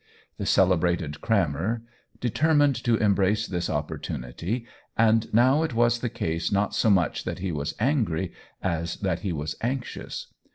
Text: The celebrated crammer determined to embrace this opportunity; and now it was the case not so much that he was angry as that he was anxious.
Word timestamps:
The 0.39 0.47
celebrated 0.47 1.21
crammer 1.21 1.83
determined 2.19 2.75
to 2.85 2.95
embrace 2.97 3.45
this 3.45 3.69
opportunity; 3.69 4.65
and 4.97 5.31
now 5.31 5.61
it 5.61 5.75
was 5.75 5.99
the 5.99 6.09
case 6.09 6.51
not 6.51 6.73
so 6.73 6.89
much 6.89 7.23
that 7.23 7.37
he 7.37 7.51
was 7.51 7.75
angry 7.79 8.33
as 8.63 8.95
that 9.01 9.19
he 9.19 9.31
was 9.31 9.55
anxious. 9.61 10.33